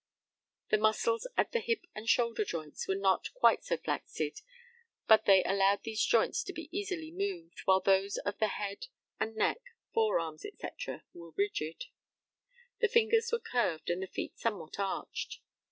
The 0.71 0.79
muscles 0.79 1.27
at 1.37 1.51
the 1.51 1.59
hip 1.59 1.81
and 1.93 2.09
shoulder 2.09 2.43
joints 2.43 2.87
were 2.87 2.95
not 2.95 3.31
quite 3.35 3.63
so 3.63 3.77
flaccid, 3.77 4.41
but 5.07 5.25
they 5.25 5.43
allowed 5.43 5.83
these 5.83 6.03
joints 6.03 6.41
to 6.45 6.53
be 6.53 6.75
easily 6.75 7.11
moved, 7.11 7.59
while 7.65 7.81
those 7.81 8.17
of 8.17 8.39
the 8.39 8.47
head 8.47 8.87
and 9.19 9.35
neck, 9.35 9.59
fore 9.93 10.19
arms, 10.19 10.41
&c. 10.41 10.53
were 11.13 11.33
rigid. 11.37 11.83
The 12.79 12.87
fingers 12.87 13.31
were 13.31 13.37
curved, 13.41 13.91
and 13.91 14.01
the 14.01 14.07
feet 14.07 14.39
somewhat 14.39 14.79
arched. 14.79 15.39